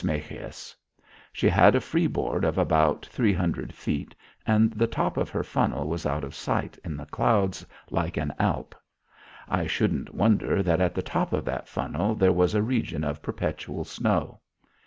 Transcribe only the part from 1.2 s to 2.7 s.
She had a freeboard of